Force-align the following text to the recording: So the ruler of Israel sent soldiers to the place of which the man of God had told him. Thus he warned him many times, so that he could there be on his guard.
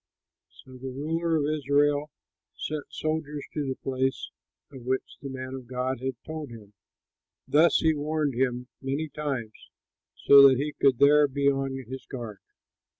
So 0.49 0.77
the 0.77 0.89
ruler 0.89 1.35
of 1.37 1.45
Israel 1.59 2.09
sent 2.57 2.85
soldiers 2.89 3.45
to 3.53 3.67
the 3.67 3.75
place 3.75 4.31
of 4.71 4.81
which 4.81 5.03
the 5.21 5.29
man 5.29 5.53
of 5.53 5.67
God 5.67 5.99
had 5.99 6.15
told 6.25 6.49
him. 6.49 6.73
Thus 7.47 7.77
he 7.81 7.93
warned 7.93 8.33
him 8.33 8.67
many 8.81 9.09
times, 9.09 9.69
so 10.15 10.47
that 10.47 10.57
he 10.57 10.73
could 10.73 10.97
there 10.97 11.27
be 11.27 11.51
on 11.51 11.75
his 11.87 12.07
guard. 12.07 12.39